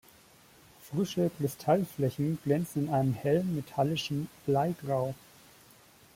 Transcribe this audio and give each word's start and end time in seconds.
Frische 0.89 1.29
Kristallflächen 1.37 2.39
glänzen 2.43 2.87
in 2.87 2.89
einem 2.91 3.13
hellen, 3.13 3.55
metallischen 3.55 4.29
Bleigrau. 4.47 5.13